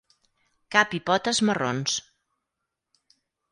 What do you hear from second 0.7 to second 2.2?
Cap i potes marrons.